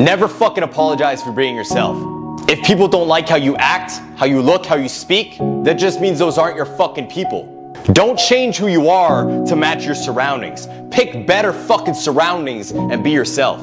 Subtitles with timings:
[0.00, 1.94] Never fucking apologize for being yourself.
[2.48, 6.00] If people don't like how you act, how you look, how you speak, that just
[6.00, 7.74] means those aren't your fucking people.
[7.92, 10.66] Don't change who you are to match your surroundings.
[10.90, 13.60] Pick better fucking surroundings and be yourself.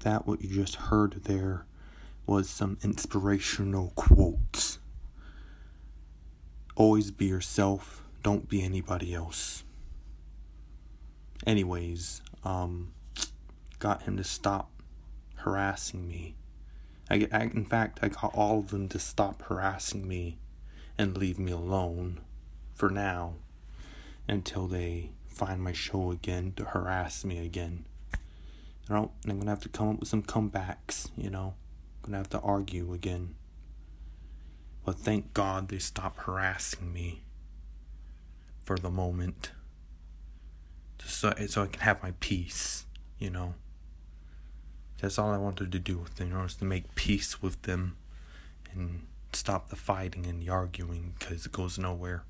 [0.00, 1.64] That what you just heard there
[2.26, 4.80] was some inspirational quotes.
[6.74, 9.62] Always be yourself, don't be anybody else.
[11.46, 12.92] Anyways, um,
[13.78, 14.70] got him to stop
[15.36, 16.36] harassing me.
[17.10, 20.38] I, I, in fact, I got all of them to stop harassing me
[20.98, 22.20] and leave me alone
[22.74, 23.34] for now
[24.28, 27.86] until they find my show again to harass me again.
[28.88, 31.54] I don't, I'm gonna have to come up with some comebacks, you know.
[32.02, 33.34] I'm gonna have to argue again.
[34.84, 37.22] But thank God they stopped harassing me
[38.60, 39.52] for the moment.
[41.00, 42.84] Just so, so I can have my peace,
[43.18, 43.54] you know.
[45.00, 47.96] That's all I wanted to do with them, was to make peace with them
[48.72, 52.24] and stop the fighting and the arguing because it goes nowhere.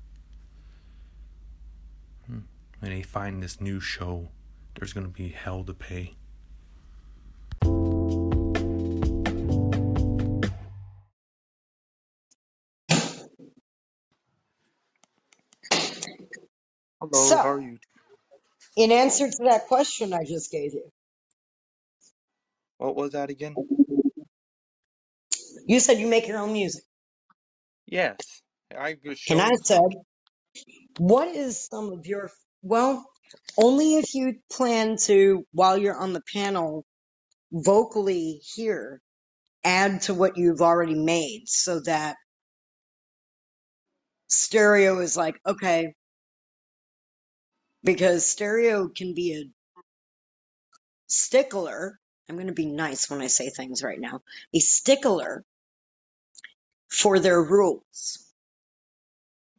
[2.27, 2.39] Hmm.
[2.79, 4.29] When they find this new show,
[4.75, 6.15] there's gonna be hell to pay.
[17.01, 17.77] Hello, So, how are you?
[18.77, 20.89] In answer to that question I just gave you,
[22.77, 23.55] What was that again?
[25.67, 26.83] you said you make your own music.
[27.87, 28.41] Yes,
[28.75, 29.81] I was And I said,
[30.99, 32.29] what is some of your,
[32.61, 33.05] well,
[33.57, 36.85] only if you plan to, while you're on the panel,
[37.51, 39.01] vocally here,
[39.63, 42.17] add to what you've already made so that
[44.29, 45.93] stereo is like, okay,
[47.83, 49.45] because stereo can be a
[51.07, 51.99] stickler.
[52.29, 54.21] I'm going to be nice when I say things right now.
[54.53, 55.43] A stickler
[56.89, 58.19] for their rules.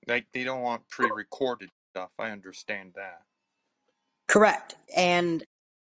[0.08, 2.10] like they don't want pre-recorded stuff.
[2.18, 3.22] I understand that.
[4.28, 4.76] Correct.
[4.96, 5.44] And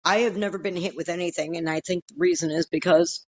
[0.05, 1.57] I have never been hit with anything.
[1.57, 3.27] And I think the reason is because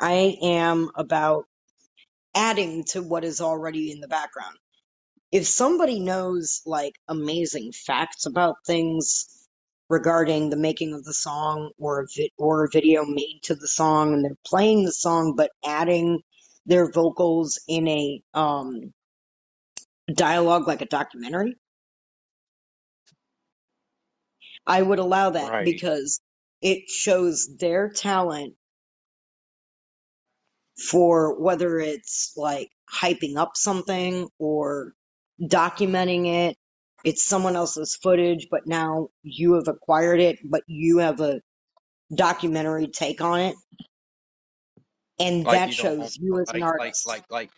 [0.00, 1.46] I am about
[2.34, 4.56] adding to what is already in the background.
[5.32, 9.26] If somebody knows like amazing facts about things
[9.88, 13.68] regarding the making of the song or a vi- or a video made to the
[13.68, 16.20] song and they're playing the song but adding
[16.66, 18.92] their vocals in a um
[20.14, 21.56] dialogue like a documentary,
[24.66, 25.64] I would allow that Right.
[25.64, 26.20] because
[26.62, 28.54] it shows their talent
[30.90, 34.94] for whether it's like hyping up something or
[35.42, 36.56] documenting it.
[37.04, 41.40] It's someone else's footage, but now you have acquired it, but you have a
[42.14, 43.56] documentary take on it.
[45.20, 47.06] And Like that you don't own shows you as an like like artist.
[47.06, 47.52] like like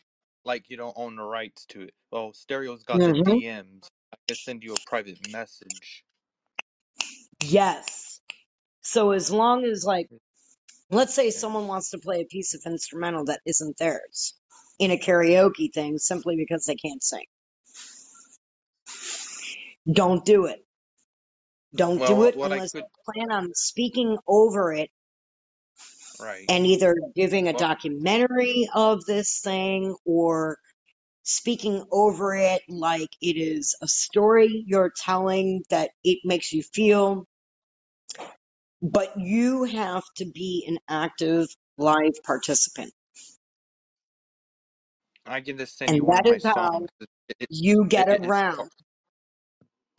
[0.44, 1.94] like you don't own the rights to it.
[2.12, 3.88] Well, Stereo's got the hmm DMs.
[4.12, 6.04] I can send you a private message.
[7.42, 8.20] Yes.
[8.82, 10.08] So as long as like,
[10.90, 11.32] let's say Yes.
[11.32, 14.34] someone wants to play a piece of instrumental that isn't theirs
[14.78, 17.26] in a karaoke thing simply because they can't sing.
[19.90, 20.64] Don't do it.
[21.74, 24.90] Don't do it what I unless could you plan on speaking over it
[26.18, 26.50] right.
[26.50, 30.58] and either giving a Well, documentary of this thing or
[31.24, 37.26] speaking over it like it is a story you're telling that it makes you feel.
[38.82, 42.92] But you have to be an active live participant.
[45.26, 46.88] I can just send And one that of my is how songs.
[47.00, 47.08] It,
[47.40, 48.70] it, you get it, it's around.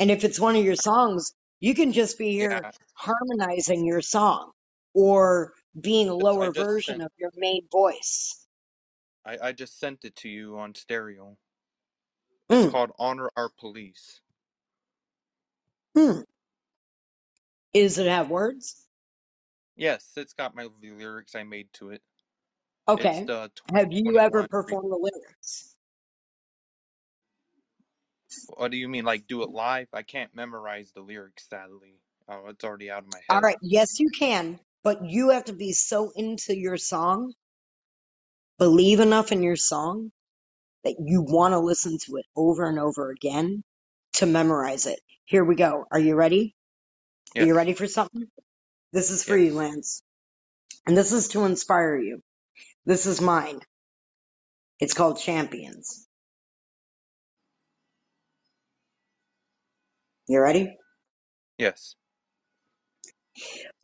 [0.03, 1.31] And if it's one of your songs,
[1.61, 2.71] you can just be here yeah.
[2.95, 4.51] harmonizing your song
[4.93, 8.45] or being a lower version sent of your main voice.
[9.25, 11.37] I, I just sent it to you on stereo.
[12.49, 14.19] It's Mm, called Honor Our Police.
[15.95, 16.19] hmm.
[17.73, 18.85] Does it have words?
[19.77, 22.01] Yes, it's got my lyrics I made to it.
[22.89, 23.25] Okay.
[23.73, 25.72] Have you ever performed the lyrics?
[28.57, 29.87] What do you mean, like do it live?
[29.93, 31.95] I can't memorize the lyrics, sadly.
[32.29, 33.29] Oh, it's already out of my head.
[33.29, 33.57] All right.
[33.61, 37.33] Yes, you can, but you have to be so into your song,
[38.59, 40.11] believe enough in your song
[40.83, 43.63] that you want to listen to it over and over again
[44.15, 44.99] to memorize it.
[45.25, 45.85] Here we go.
[45.91, 46.55] Are you ready?
[47.37, 48.27] Are you ready for something?
[48.93, 49.53] This is for you.
[49.55, 50.03] Lance.
[50.87, 52.21] And this is to inspire you.
[52.85, 53.61] This is mine.
[54.79, 56.07] It's called Champions.
[60.27, 60.75] You ready?
[61.57, 61.95] Yes.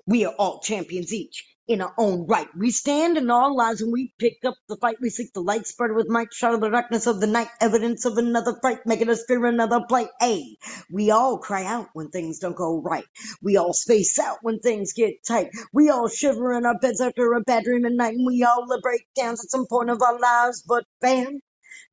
[0.06, 2.47] We are all champions each in our own right.
[2.57, 4.97] We stand in our lives and we pick up the fight.
[5.01, 8.18] We seek the light spread with might, shadow the darkness of the night, evidence of
[8.18, 10.09] another fight, making us fear another plight.
[10.19, 10.57] Hey,
[10.91, 13.06] we all cry out when things don't go right.
[13.41, 15.51] We all space out when things get tight.
[15.74, 18.68] We all shiver in our beds after a bad dream at night, and we all
[18.81, 20.63] break downs at some point of our lives.
[20.68, 21.39] But bam,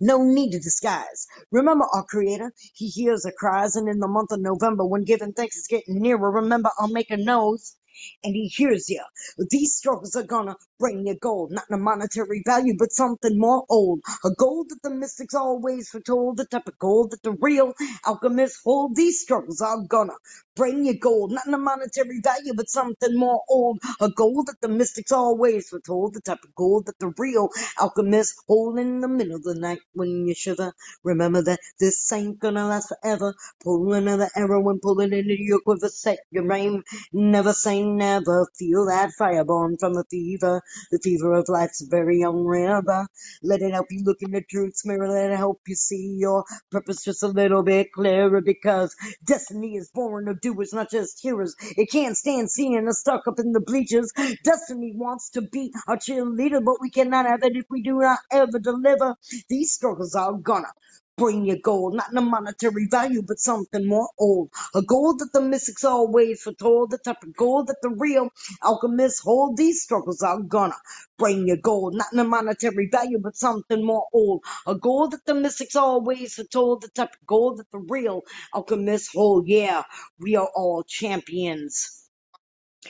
[0.01, 1.27] no need to disguise.
[1.53, 2.53] Remember our Creator.
[2.75, 6.01] He hears our cries, and in the month of November, when giving thanks is getting
[6.03, 7.77] nearer, remember I'll make a nose.
[8.25, 9.03] And he hears you.
[9.51, 13.65] These struggles are gonna bring you gold, not in a monetary value, but something more
[13.71, 14.01] old.
[14.25, 17.75] A gold that the mystics always foretold, the type of gold that the real
[18.07, 18.97] alchemists hold.
[18.97, 20.15] These struggles are gonna
[20.57, 23.81] bring you gold, not in a monetary value, but something more old.
[24.01, 27.51] A gold that the mystics always foretold, the type of gold that the real
[27.81, 30.75] alchemists hold in the middle of the night when you shiver.
[31.05, 33.35] Remember that this ain't gonna last forever.
[33.65, 36.85] Pull another arrow and pull it into your quiver, set your aim.
[37.13, 38.49] Never say never.
[38.59, 40.63] Feel that fire born from the fever.
[40.93, 43.09] The fever of life's very own river.
[43.43, 45.09] Let it help you look in the truth's mirror.
[45.09, 48.95] Let it help you see your purpose just a little bit clearer because
[49.27, 51.57] destiny is born of doers, not just hearers.
[51.77, 54.13] It can't stand seeing us stuck up in the bleachers.
[54.45, 58.21] Destiny wants to be our cheerleader, but we cannot have it if we do not
[58.33, 59.17] ever deliver.
[59.51, 60.73] These struggles are gonna
[61.17, 64.51] bring you gold, not in a monetary value, but something more old.
[64.75, 68.31] A gold that the mystics always foretold, the type of gold that the real
[68.65, 69.57] alchemists hold.
[69.59, 70.77] These struggles are gonna
[71.19, 74.45] bring you gold, not in a monetary value, but something more old.
[74.67, 78.23] A gold that the mystics always foretold, the type of gold that the real
[78.55, 79.49] alchemists hold.
[79.49, 79.85] Yeah,
[80.21, 82.09] we are all champions.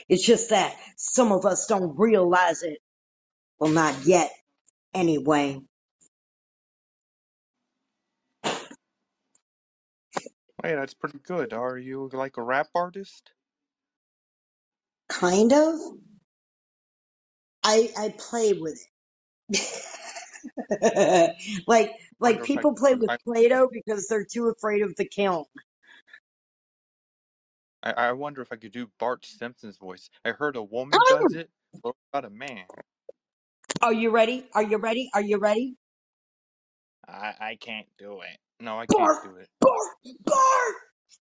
[0.09, 2.79] It's just that some of us don't realize it.
[3.59, 4.31] Well, not yet,
[4.93, 5.61] anyway.
[10.63, 11.53] Hey, that's pretty good.
[11.53, 13.31] Are you like a rap artist?
[15.07, 15.75] Kind of.
[17.63, 18.83] I I play with
[19.49, 19.75] it.
[21.67, 24.81] like oh, like Wonder if I, people play with I, Play-Doh because they're too afraid
[24.81, 25.45] of the kiln.
[27.83, 30.09] I I wonder if I could do Bart Simpson's voice.
[30.25, 31.39] I heard a woman does oh!
[31.39, 31.49] it.
[31.81, 32.65] What about a man?
[33.81, 34.47] Are you ready?
[34.53, 35.09] Are you ready?
[35.13, 35.77] Are you ready?
[37.07, 38.39] I I can't do it.
[38.59, 39.49] No, I can't Bart, do it.
[39.59, 39.87] Bart,
[40.25, 40.75] Bart.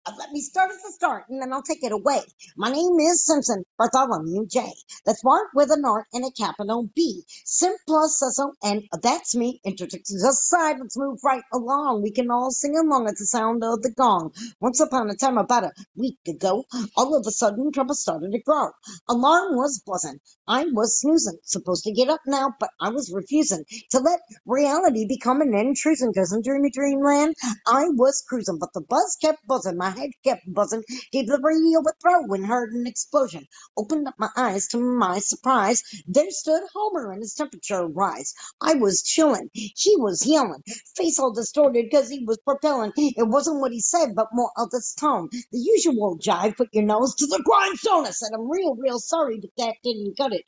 [0.06, 2.22] Uh, Let me start at the start and then I'll take it away.
[2.58, 4.72] My name is Simpson Bartholomew J.
[5.06, 7.24] That's Bart with an R and a capital B.
[7.46, 9.62] Sim plus Cecil, and that's me.
[9.66, 12.04] Introductions aside, let's move right along.
[12.04, 14.34] We can all sing along at the sound of the gong.
[14.62, 16.66] Once upon a time, about a week ago,
[16.98, 18.70] all of a sudden trouble started to grow.
[19.10, 20.20] Alarm was buzzing.
[20.48, 21.38] I was snoozing.
[21.44, 26.14] Supposed to get up now, but I was refusing to let reality become an intrusion.
[26.14, 27.36] Cause in dreamy dreamland,
[27.68, 29.78] I was cruising, but the buzz kept buzzing.
[29.84, 30.84] My head kept buzzing.
[31.12, 33.48] Gave the radio a throw and heard an explosion.
[33.78, 35.84] Opened up my eyes to my surprise.
[36.08, 38.34] There stood Homer and his temperature rise.
[38.62, 39.50] I was chilling.
[39.54, 40.64] He was yelling.
[40.98, 42.94] Face all distorted because he was propelling.
[42.98, 45.30] It wasn't what he said, but more of his tone.
[45.52, 48.08] The usual jive, put your nose to the grindstone.
[48.08, 50.46] I said, I'm real, real sorry, but that didn't cut it.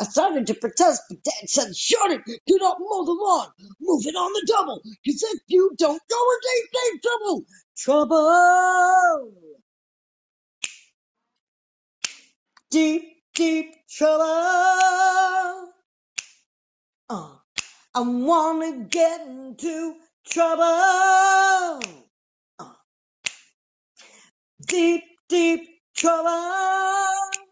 [0.00, 2.22] I started to protest, but Dad said, shut it.
[2.46, 3.48] Do not mow the lawn.
[3.80, 4.82] Move it on the double.
[5.06, 7.44] Cause if you don't go in deep, deep trouble.
[7.76, 9.32] Trouble.
[12.70, 14.24] Deep, deep trouble.
[17.10, 17.36] Uh,
[17.94, 19.96] I wanna get into
[20.26, 21.82] trouble.
[22.58, 22.72] Uh,
[24.68, 27.45] deep, deep trouble.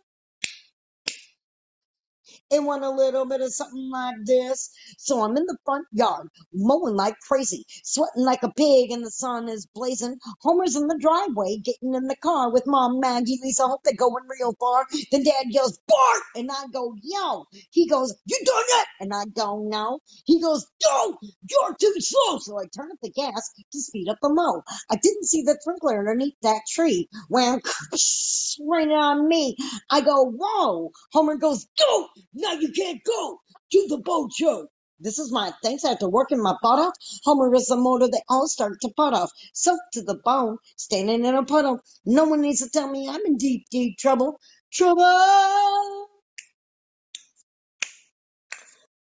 [2.51, 4.71] It went a little bit of something like this.
[4.99, 9.11] So I'm in the front yard, mowing like crazy, sweating like a pig, and the
[9.13, 10.19] sun is blazing.
[10.43, 13.65] Homer's in the driveway, getting in the car with Mom, Maggie, Lisa.
[13.67, 14.87] Hope they're going real far.
[15.13, 16.23] Then Dad yells, Bart!
[16.37, 17.47] And I go, yo.
[17.71, 18.87] He goes, you done yet?
[19.01, 20.01] And I go, no.
[20.27, 21.19] He goes, no,
[21.51, 22.39] you're too slow.
[22.39, 24.63] So I turn up the gas to speed up the mow.
[24.91, 27.09] I didn't see the sprinkler underneath that tree.
[27.31, 27.61] Wham,
[28.69, 29.57] right on me.
[29.91, 30.93] I go, whoa.
[31.13, 32.09] Homer goes, go.
[32.33, 33.39] Now you can't go
[33.73, 34.69] to the boat show.
[35.01, 36.95] This is my thanks after working my butt off.
[37.25, 39.31] Homer is the motor they all start to butt off.
[39.55, 41.81] Soaked to the bone, standing in a puddle.
[42.07, 44.39] No one needs to tell me I'm in deep, deep trouble.
[44.73, 46.07] Trouble!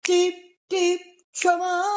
[0.05, 0.35] Deep,
[0.69, 1.01] deep
[1.35, 1.94] trouble.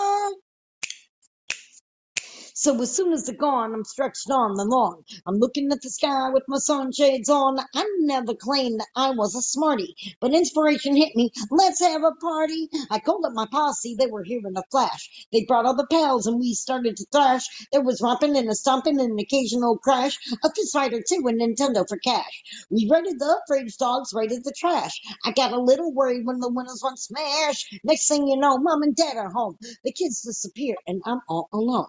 [2.59, 5.05] So as soon as they're gone, I'm stretched on the lawn.
[5.29, 7.61] I'm looking at the sky with my sunshades on.
[7.73, 11.31] I never claimed that I was a smarty, but inspiration hit me.
[11.53, 12.69] Let's have a party.
[12.91, 13.95] I called up my posse.
[13.97, 15.29] They were here in a flash.
[15.33, 17.47] They brought all the pals and we started to thrash.
[17.73, 20.19] There was romping and a stomping and an occasional crash.
[20.45, 22.67] A fist fight or two and Nintendo for cash.
[22.71, 25.01] We raided the upgrade dogs, raided the trash.
[25.25, 27.67] I got a little worried when the windows went smash.
[27.85, 29.59] Next thing you know, mom and dad are home.
[29.85, 31.87] The kids disappear and I'm all alone.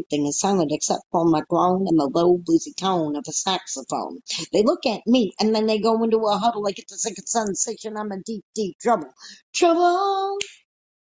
[0.00, 4.20] Everything is silent except for my groan and the low bluesy tone of a saxophone.
[4.52, 7.26] They look at me and then they go into a huddle like it's a second
[7.26, 7.96] sensation.
[7.98, 9.12] I'm in deep, deep trouble.
[9.54, 10.38] Trouble.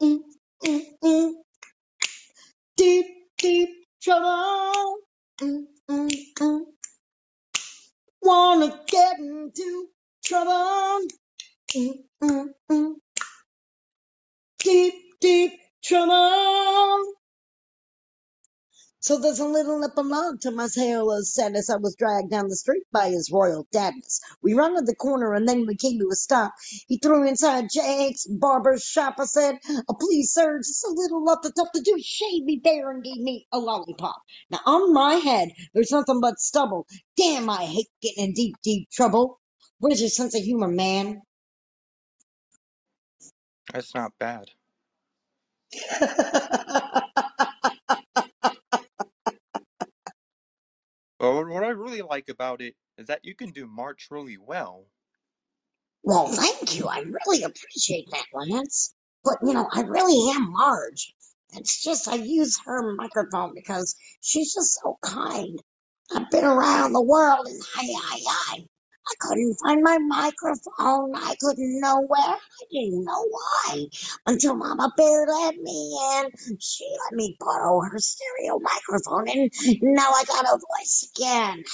[0.02, 0.20] Mm,
[0.64, 1.32] mm, mm.
[2.76, 3.06] Deep,
[3.38, 3.70] deep
[4.02, 4.96] trouble.
[5.42, 6.60] Mm, mm, mm.
[8.22, 9.88] Wanna get into
[10.24, 11.06] trouble.
[11.76, 12.94] Mm, mm, mm.
[14.60, 15.52] Deep, deep
[15.84, 17.14] trouble.
[19.04, 22.48] So there's a little epilogue to my tale as sad as I was dragged down
[22.48, 24.18] the street by his royal dadness.
[24.42, 26.54] We rounded the corner and then we came to a stop.
[26.88, 29.16] He threw me inside Jake's barber's shop.
[29.18, 29.58] I said,
[29.90, 31.68] oh, please, sir, just a little off the top.
[31.74, 34.16] The dude shaved me bare and gave me a lollipop.
[34.50, 36.86] Now on my head, there's nothing but stubble.
[37.18, 39.38] Damn, I hate getting in deep, deep trouble.
[39.80, 41.20] Where's your sense of humor, man?
[43.70, 44.46] That's not bad.
[51.24, 54.36] Oh, but what I really like about it is that you can do Marge really
[54.36, 54.84] well.
[56.02, 56.86] Well, thank you.
[56.86, 58.94] I really appreciate that, Lance.
[59.24, 61.14] But, you know, I really am Marge.
[61.54, 65.58] It's just I use her microphone because she's just so kind.
[66.14, 68.66] I've been around the world and I, I, I,
[69.08, 71.14] I couldn't find my microphone.
[71.16, 72.20] I couldn't know where.
[72.20, 72.38] I
[72.70, 73.86] didn't know why
[74.26, 76.58] until Mama Bear let me in.
[76.60, 79.50] She let me borrow her stereo microphone and
[79.82, 81.64] now I got a voice again.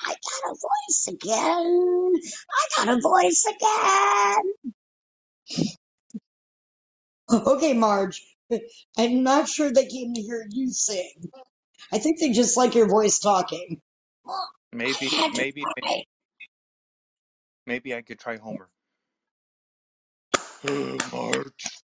[0.00, 2.12] I got a voice again.
[2.52, 4.44] I got a voice again.
[7.48, 8.22] Okay, Marge.
[8.98, 11.12] I'm not sure they came to hear you sing.
[11.92, 13.80] I think they just like your voice talking.
[14.72, 16.04] Maybe, I had to maybe, try.
[17.66, 18.68] Maybe I could try Homer.
[20.68, 21.82] Uh, Marge,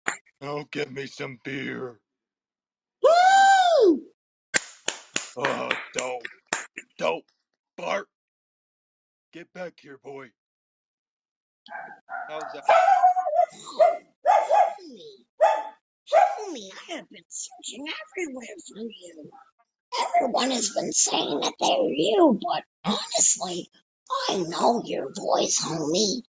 [0.41, 2.01] now get me some beer.
[3.03, 4.03] Woo!
[5.37, 6.23] Oh, dope,
[6.99, 7.25] dope,
[7.77, 8.09] Bart,
[9.33, 10.31] get back here, boy.
[12.29, 12.65] How's that?
[14.79, 15.25] Homie,
[16.13, 19.31] homie, I have been searching everywhere for you.
[20.17, 23.69] Everyone has been saying that they're you, but honestly,
[24.31, 26.23] I know your voice, homie.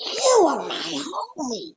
[0.00, 1.04] You are my
[1.38, 1.74] homie.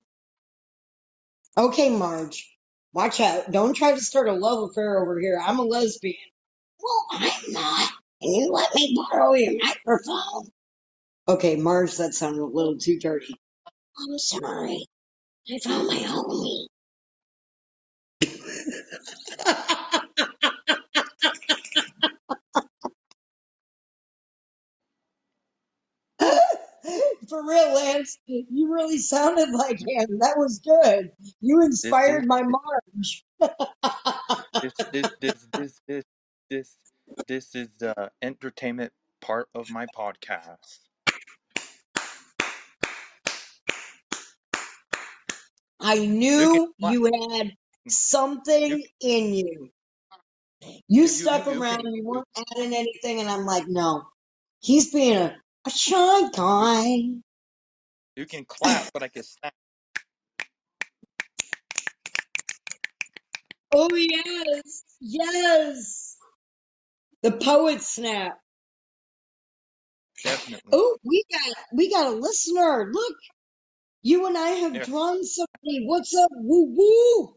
[1.58, 2.58] Okay, Marge.
[2.94, 3.52] Watch out.
[3.52, 5.42] Don't try to start a love affair over here.
[5.44, 6.16] I'm a lesbian.
[6.82, 7.92] Well, I'm not.
[8.22, 10.50] Can you let me borrow your microphone?
[11.28, 13.36] Okay, Marge, that sounded a little too dirty.
[14.00, 14.88] I'm sorry.
[15.54, 16.68] I found my homie.
[27.29, 30.20] For real, Lance, you really sounded like him.
[30.20, 31.12] That was good.
[31.41, 33.25] You This inspired my Marge.
[34.62, 36.03] this this this this this
[36.50, 36.77] this
[37.27, 38.91] this is the entertainment
[39.22, 40.79] part of my podcast.
[45.79, 47.51] I knew you had
[47.88, 49.70] something in you.
[50.88, 54.03] You stuck around, you, weren't adding anything, and I'm like, no,
[54.62, 55.36] he's being a,
[55.68, 56.98] a shy guy.
[58.18, 59.54] you can clap, but I can snap.
[63.74, 66.18] Oh, yes, yes.
[67.24, 68.40] The poet snap.
[70.24, 70.74] Definitely.
[70.74, 72.92] Oh, we got we got a listener.
[72.94, 73.18] Look,
[74.04, 74.84] you and I have Yes.
[74.84, 75.86] drawn somebody.
[75.86, 77.36] What's up, woo woo?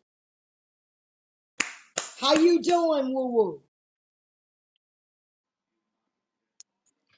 [2.21, 3.63] How you doing, woo woo?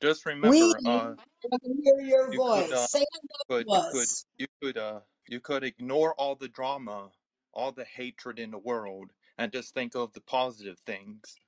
[0.03, 1.15] Just We remember, uh,
[1.45, 2.91] want to hear your you could uh voice.
[2.91, 3.05] Say
[3.51, 4.27] could you could us.
[4.39, 7.11] you could uh you could ignore all the drama,
[7.55, 11.41] all the hatred in the world, and just think of the positive things.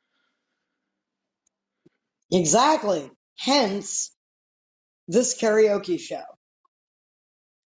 [2.32, 3.10] Exactly.
[3.38, 4.12] Hence
[5.08, 6.24] this karaoke show.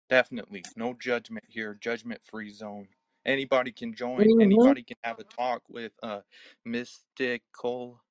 [0.09, 0.69] Definitely.
[0.77, 1.75] No judgment here.
[1.81, 2.87] Judgment free zone.
[3.25, 4.33] Anybody can join.
[4.39, 6.21] hmm Anybody can have a talk with uh
[6.65, 8.01] mystical.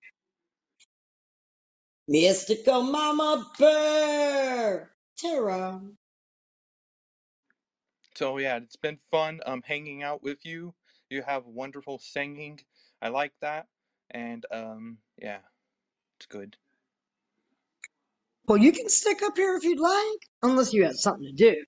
[2.09, 4.91] Mystical Mama Bear.
[5.19, 5.81] Tara.
[8.17, 10.75] So yeah, it's been fun um hanging out with you.
[11.11, 12.61] You have wonderful singing.
[13.03, 13.67] I like that.
[14.11, 15.39] and um, yeah,
[16.19, 16.57] it's good.
[18.47, 21.65] Well, you can stick up here if you'd like, unless you have something to do.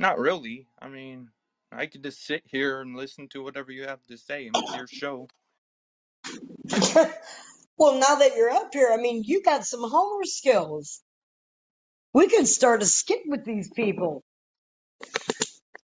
[0.00, 0.66] Not really.
[0.80, 1.28] I mean,
[1.72, 4.74] I could just sit here and listen to whatever you have to say, and it's
[4.74, 5.28] your show.
[7.78, 11.02] well, now that you're up here, I mean, you got some Homer skills.
[12.14, 14.24] We could start a skit with these people.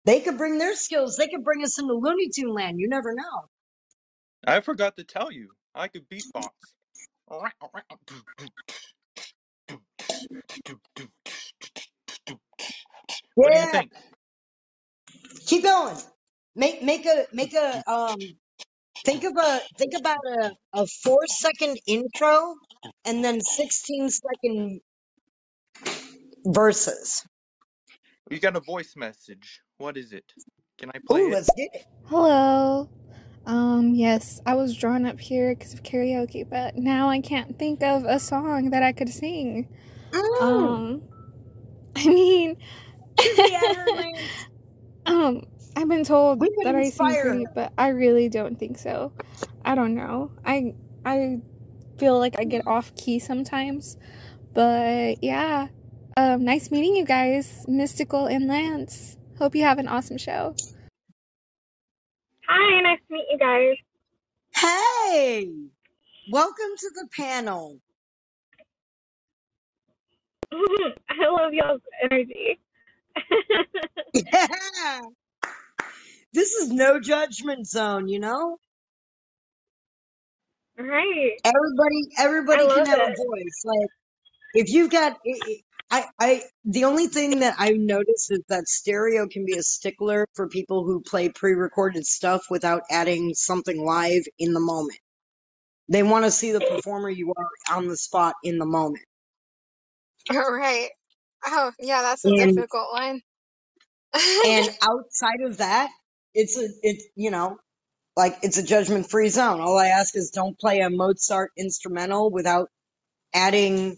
[0.06, 1.17] They could bring their skills.
[1.17, 2.79] They could bring us into Looney Tune land.
[2.79, 3.50] You never know.
[4.48, 6.51] I forgot to tell you, I could beatbox.
[13.36, 13.94] What do you Yeah, think?
[15.48, 15.98] keep going.
[16.56, 18.38] Make make a make a um.
[19.07, 22.55] Think of a think about a a four second intro
[23.05, 24.81] and then 16 second
[26.47, 27.25] verses.
[28.29, 29.61] You got a voice message.
[29.77, 30.25] What is it?
[30.77, 31.35] Can I play Ooh, it?
[31.35, 31.85] let's get it.
[32.07, 32.89] Hello.
[33.45, 37.81] Um, yes, I was drawn up here because of karaoke, but now I can't think
[37.81, 39.69] of a song that I could sing.
[40.11, 41.01] Mm, Um,
[41.95, 42.57] I mean,
[43.21, 44.47] shoot me at her, Lance.
[45.05, 45.43] um,
[45.77, 49.12] I've been told that I sing inspire pretty, but I really don't think so.
[49.63, 50.31] I don't know.
[50.43, 50.74] I
[51.05, 51.41] I
[52.00, 53.96] feel like I get off key sometimes,
[54.55, 55.67] but yeah.
[56.17, 59.17] Um, nice meeting you guys, Mystical and Lance.
[59.38, 60.55] Hope you have an awesome show.
[62.48, 63.75] Hi, nice to meet you guys.
[64.55, 65.48] Hey,
[66.31, 67.77] welcome to the panel.
[70.51, 72.60] I love y'all's energy.
[74.15, 75.01] Yeah,
[76.34, 78.57] this is no judgment zone, you know?
[80.79, 81.39] right.
[81.46, 82.10] Everybody,
[82.51, 83.17] I everybody can love have a it.
[83.17, 83.63] voice.
[83.65, 83.89] Like,
[84.53, 88.67] if you've got, i- i- I, I, the only thing that I've noticed is that
[88.67, 94.24] stereo can be a stickler for people who play pre-recorded stuff without adding something live
[94.39, 95.00] in the moment.
[95.89, 99.05] They want to see the performer you are on the spot in the moment.
[100.31, 100.89] All right.
[101.46, 103.22] Oh, yeah, that's a And difficult one.
[104.43, 105.89] and outside of that,
[106.38, 107.58] it's a it's you know
[108.15, 109.60] like it's a judgment free zone.
[109.62, 112.70] All I ask is don't play a Mozart instrumental without
[113.34, 113.98] adding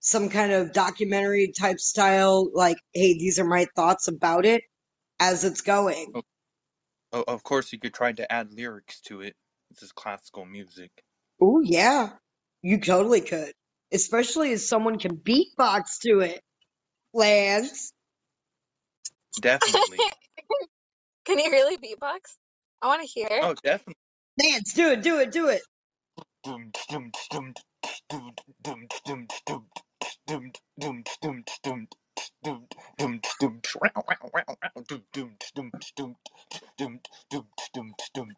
[0.00, 4.62] some kind of documentary type style like hey these are my thoughts about it
[5.20, 6.12] as it's going.
[6.14, 6.22] Oh,
[7.12, 9.34] oh, of course, you could try to add lyrics to it.
[9.70, 10.90] This is classical music.
[11.40, 12.10] Oh yeah.
[12.62, 13.52] You totally could.
[13.92, 16.40] Especially as someone can beatbox to it.
[17.14, 17.92] Lance.
[19.40, 19.98] Definitely.
[21.24, 22.36] Can you really beatbox?
[22.82, 23.28] I want to hear.
[23.42, 23.94] Oh, definitely.
[24.42, 25.62] Lance, do it, do it, do it.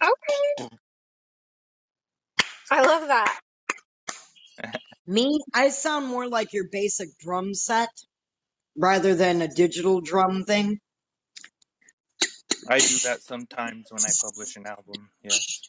[0.03, 0.69] Okay.
[2.71, 3.41] I love that.
[5.07, 7.91] Me, I sound more like your basic drum set
[8.77, 10.81] rather than a digital drum thing.
[12.69, 15.09] I do that sometimes when I publish an album.
[15.23, 15.63] Yes.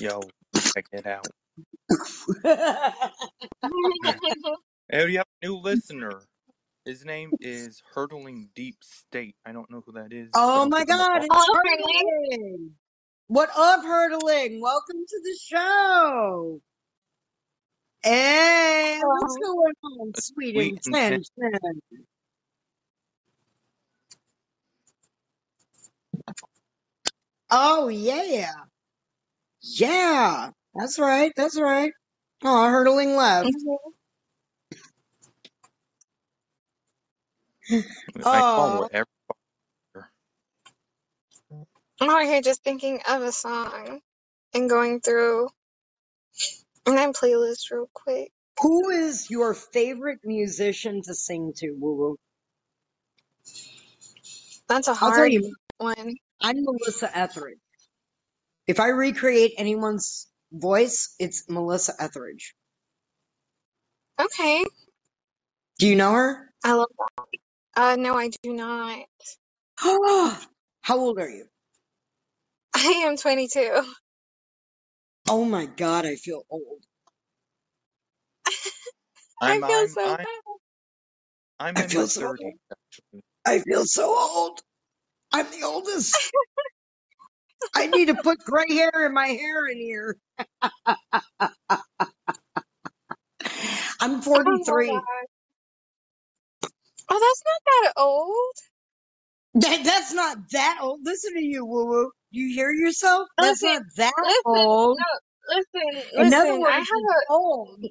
[0.00, 0.20] Yo,
[0.74, 1.26] check it out.
[4.92, 6.22] Hey, we have a new listener.
[6.84, 9.36] His name is Hurtling Deep State.
[9.46, 10.30] I don't know who that is.
[10.34, 12.30] oh my give him a god, it's Oh, really?
[12.32, 12.70] Hurdling!
[13.28, 14.60] What up, Hurdling?
[14.60, 16.60] Welcome to the show.
[18.02, 21.28] Hey, what's Oh, going on, sweet Sweet intent.
[21.32, 21.80] intention?
[27.50, 28.52] Oh yeah,
[29.62, 30.50] yeah.
[30.74, 31.32] That's right.
[31.36, 31.92] That's right.
[32.44, 33.56] Oh, hurtling left.
[37.70, 37.80] Mm-hmm.
[38.32, 39.06] I follow Oh, every.
[42.00, 44.00] I'm out here just thinking of a song
[44.54, 45.48] and going through
[46.90, 48.30] my playlist real quick.
[48.60, 52.16] who is your favorite musician to sing to, Woo Woo?
[54.68, 56.14] That's a I'll tell hard you, one.
[56.40, 57.58] I'm Melissa Etheridge.
[58.66, 62.54] If I recreate anyone's voice, it's Melissa Etheridge.
[64.20, 64.64] Okay.
[65.78, 66.52] Do you know her?
[66.62, 67.24] I love that.
[67.76, 68.98] Uh, no, I do not.
[70.82, 71.46] How old are you?
[72.74, 73.82] I am 22.
[75.30, 76.84] Oh my god, I feel old.
[79.42, 80.26] I I'm feel I'm so I'm.
[81.60, 82.38] I'm I in feel my so old.
[82.38, 83.22] thirties actually.
[83.46, 84.60] I feel so old.
[85.32, 86.34] I'm the oldest.
[87.74, 90.16] I need to put gray hair in my hair in here.
[94.00, 94.70] I'm Oh 43.
[94.86, 95.26] god.
[97.10, 97.62] Oh, that's not
[97.96, 98.54] that old.
[99.54, 101.00] That, that's not that old.
[101.04, 102.12] Listen to you, woo woo.
[102.30, 103.28] You hear yourself?
[103.40, 104.98] That's Listen, not that listen, old.
[104.98, 106.64] no, listen, In other listen.
[106.68, 107.84] I words, have it's a old.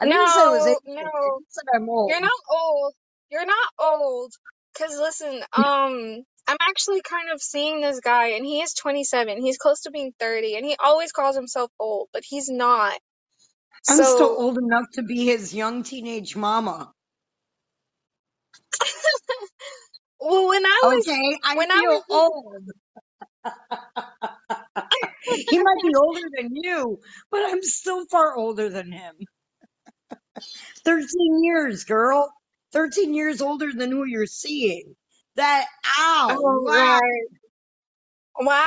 [0.00, 1.02] I didn't say it was no.
[1.02, 1.40] I no.
[1.48, 2.14] said I'm old.
[2.14, 2.94] You're not old.
[3.30, 4.32] You're not old.
[4.78, 9.42] Cause listen, um, I'm actually kind of seeing this guy, and he is 27.
[9.42, 12.94] He's close to being 30, and he always calls himself old, but he's not.
[13.88, 16.92] I'm still old enough to be his young teenage mama.
[20.20, 22.64] well, when I was Okay, I when I was old.
[25.48, 27.00] He might be older than you,
[27.30, 29.16] but I'm still far older than him.
[30.84, 31.06] 13
[31.44, 32.32] years, girl.
[32.72, 34.94] 13 years older than who you're seeing.
[35.36, 35.66] That,
[35.98, 37.00] ow, oh wow.
[37.00, 37.28] right,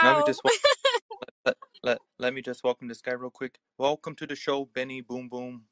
[0.02, 0.28] Let me wow.
[0.28, 0.54] just wel-
[1.46, 3.60] let, let, let me just welcome this guy real quick.
[3.78, 5.66] Welcome to the show, Benny Boom Boom.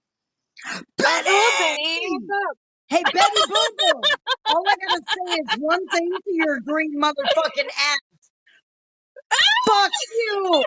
[1.01, 1.77] Hello, Benny.
[1.77, 1.99] Betty!
[2.07, 2.57] What's up?
[2.89, 4.11] Hey, Betty Boom Boom!
[4.49, 7.99] All I gotta say is one thing to your green motherfucking ass.
[9.67, 10.65] Fuck you!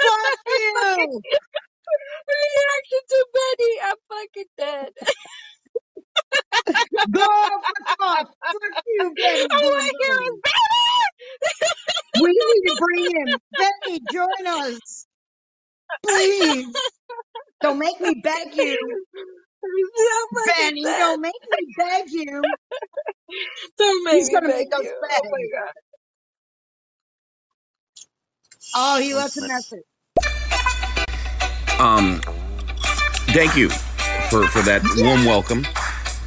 [0.00, 1.22] Fuck you!
[2.28, 3.72] Reaction to Benny.
[3.84, 4.92] I'm fucking dead.
[7.12, 8.28] Go fuck off!
[8.52, 10.40] Fuck you, Betty All I hear is
[12.16, 13.40] We need to bring him.
[13.58, 15.06] Betty, join us.
[16.04, 16.92] Please.
[17.62, 19.06] Don't make me beg you.
[20.34, 20.98] Fucking Benny, dead.
[20.98, 22.42] don't make me beg you.
[23.78, 24.94] Don't make He's me gonna beg make us you.
[25.16, 25.22] Oh beg.
[25.24, 25.72] Oh my god.
[28.74, 29.48] Oh, he left a Listen.
[29.48, 29.84] message.
[31.78, 32.20] Um,
[33.32, 33.68] thank you
[34.30, 35.66] for, for that warm welcome.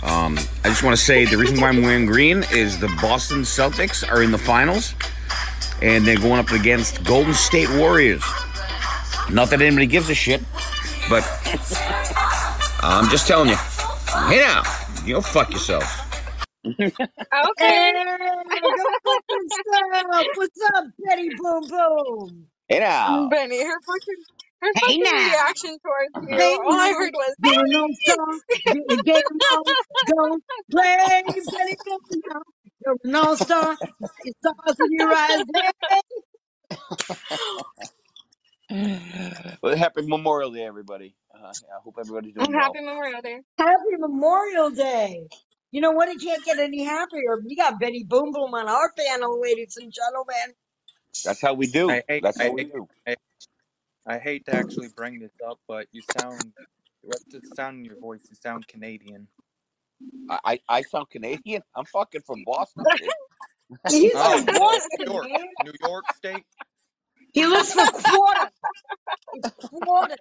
[0.04, 3.42] Um, I just want to say the reason why I'm wearing green is the Boston
[3.42, 4.96] Celtics are in the finals,
[5.82, 8.24] and they're going up against Golden State Warriors.
[9.30, 10.42] Not that anybody gives a shit,
[11.10, 11.24] but
[12.82, 13.56] I'm just telling you.
[14.28, 14.64] Hey now,
[15.06, 16.04] you'll fuck yourself.
[17.34, 17.94] Okay.
[19.50, 20.28] Hey, go fuck yourself.
[20.34, 22.48] What's up, Betty Boom Boom?
[22.70, 23.30] Hey now.
[23.30, 24.24] Benny, her fucking
[24.62, 25.32] her Hey fucking now.
[25.32, 26.38] reaction towards you.
[26.38, 26.96] Hey All I now.
[26.98, 28.40] heard was You're no star.
[28.66, 29.76] You're a game on.
[30.08, 30.38] Go
[30.72, 32.44] play, Betty Boom Boom.
[32.86, 33.78] You're no star.
[34.24, 35.44] Your stars in your eyes.
[39.64, 41.16] Well, happy Memorial Day, everybody.
[41.34, 42.78] Uh, I hope everybody's doing well.
[42.78, 43.40] Happy Memorial Day.
[43.58, 45.28] Happy Memorial Day.
[45.72, 46.10] You know what?
[46.10, 47.42] It can't get any happier.
[47.46, 50.56] We got Betty Boom Boom on our panel, ladies and gentlemen.
[51.24, 51.90] That's how we do.
[51.90, 52.90] I hate That's I how we hate do.
[53.08, 53.16] I,
[54.08, 56.54] I hate to actually bring this up, but you sound
[57.02, 58.28] what's the sound in your voice?
[58.30, 59.28] You sound Canadian.
[60.30, 61.64] I, I, I sound Canadian.
[61.76, 62.88] I'm fucking from Boston.
[62.98, 63.14] kid.
[63.90, 65.48] He's Oh, from New York, Boston, New York, man.
[65.60, 66.46] New York State.
[67.34, 68.52] He lives for Florida.
[69.34, 70.18] It's Florida.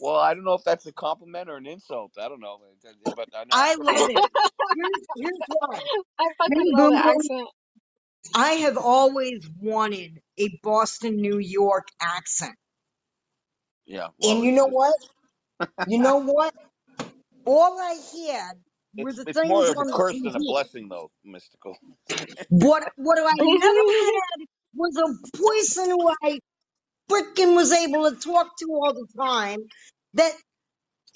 [0.00, 2.12] Well, I don't know if that's a compliment or an insult.
[2.20, 2.60] I don't know.
[3.16, 4.24] But uh, I know I love it.
[4.74, 5.80] Here's, here's why.
[6.20, 7.48] I fucking Betty love Boom the Boom, accent.
[8.34, 12.54] I have always wanted a Boston, New York accent.
[13.86, 14.08] Yeah.
[14.18, 14.94] Well, And you know what?
[15.84, 16.54] You know what?
[17.46, 18.54] All I had
[18.94, 21.76] were it's, the it's more of a on the curse than a blessing, though, mystical.
[22.50, 26.38] What what do I never had was a person who I
[27.10, 29.60] freaking was able to talk to all the time
[30.14, 30.32] that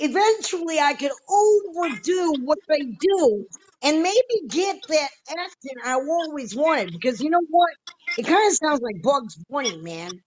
[0.01, 3.47] eventually I could overdo what they do
[3.83, 6.93] and maybe get that accent I always wanted.
[6.93, 7.71] Because you know what?
[8.17, 10.21] It kind of sounds like Bugs Bunny, man.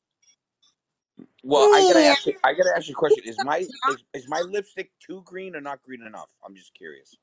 [1.44, 2.36] Well, I gotta ask you.
[2.44, 3.24] I gotta ask you a question.
[3.26, 6.30] Is my is, is my lipstick too green or not green enough?
[6.46, 7.18] I'm just curious.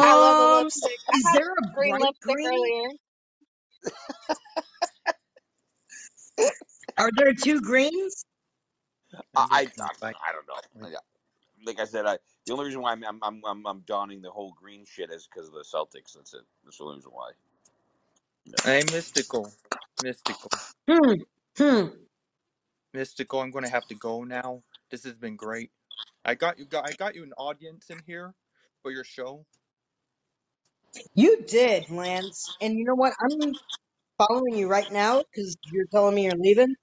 [0.00, 1.00] I love the Um, lipstick.
[1.10, 2.46] Is had there a green lipstick green?
[2.46, 2.90] earlier.
[6.98, 8.24] Are there two greens?
[9.36, 10.90] I I, Just I, like I don't know.
[11.66, 14.30] Like I said, I the only reason why I'm I'm I'm, I'm, I'm donning the
[14.30, 16.14] whole green shit is because of the Celtics.
[16.14, 16.42] That's it.
[16.64, 17.32] That's the only reason why.
[18.46, 18.56] Yeah.
[18.64, 19.52] Hey, mystical,
[20.00, 20.52] mystical,
[20.88, 21.14] Hmm.
[21.58, 21.86] Hmm.
[22.94, 23.40] mystical.
[23.40, 24.62] I'm gonna have to go now.
[24.90, 25.72] This has been great.
[26.24, 26.66] I got you.
[26.66, 28.34] Got I got you an audience in here
[28.82, 29.46] for your show.
[31.14, 32.52] You did, Lance.
[32.60, 33.14] And you know what?
[33.20, 33.58] I'm
[34.18, 36.74] following you right now because you're telling me you're leaving,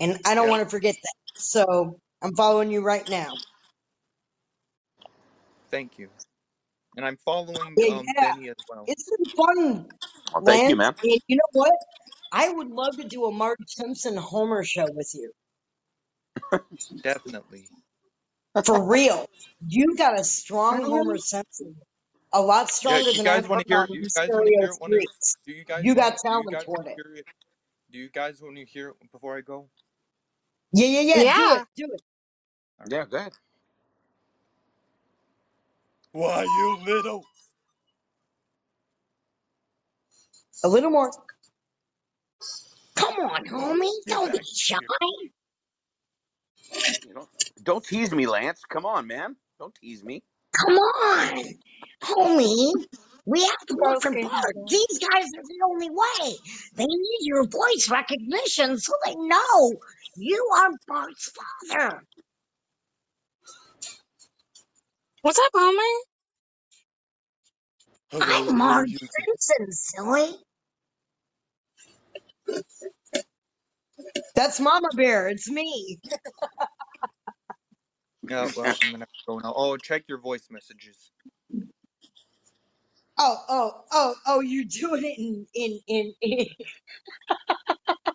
[0.00, 0.50] and I don't Yep.
[0.50, 1.14] want to forget that.
[1.40, 3.38] So I'm following you right now.
[5.70, 6.10] Thank you.
[6.96, 8.32] And I'm following Yeah, um yeah.
[8.32, 8.88] Benny as well.
[8.88, 9.88] It's been fun,
[10.32, 10.76] Well, thank you, Lance.
[10.76, 10.94] man.
[11.02, 11.72] And you know what?
[12.32, 15.32] I would love to do a Marge Simpson Homer show with you.
[17.02, 17.68] Definitely.
[18.64, 19.26] For real.
[19.66, 21.76] You got a strong Homer Simpson.
[22.32, 23.88] A lot Yeah, stronger you than guys I've want to hear?
[23.92, 25.00] You guys want to hear one of?
[25.46, 26.04] Do you guys You want?
[26.04, 27.00] got Do you talent guys toward to it.
[27.02, 27.26] hear it?
[27.90, 29.68] Do you guys want to hear it before I go?
[30.72, 31.24] Yeah, yeah, yeah.
[31.24, 31.54] Do Yeah.
[31.54, 31.64] it.
[31.76, 32.02] Do it.
[32.80, 32.92] All right.
[32.92, 33.32] Yeah, go ahead.
[36.12, 37.24] Why, you little.
[40.64, 41.12] A little more.
[42.96, 43.90] Come on, homie.
[44.08, 44.78] Don't be shy.
[47.04, 47.28] You know,
[47.62, 48.62] don't tease me, Lance.
[48.68, 49.36] Come on, man.
[49.58, 50.22] Don't tease me.
[50.56, 51.44] Come on,
[52.02, 52.72] homie.
[53.26, 54.28] We have to work from Broken.
[54.30, 54.54] Bart.
[54.68, 56.36] These guys are the only way.
[56.76, 59.72] They need your voice recognition so they know
[60.16, 61.32] you are Bart's
[61.70, 62.02] father.
[65.22, 65.98] What's up, homie?
[68.10, 68.96] Hello, I'm little Marge.
[68.98, 70.36] Simpson, silly.
[74.34, 75.28] That's Mama Bear.
[75.28, 75.98] It's me.
[78.28, 79.54] Yeah, well, I'm gonna go now.
[79.56, 81.12] Oh, check your voice messages.
[83.18, 84.40] Oh, oh, oh, oh!
[84.40, 86.14] You're doing it in in in.
[86.22, 86.46] in.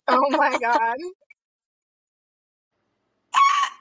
[0.09, 0.97] Oh my god.
[3.35, 3.71] Ah!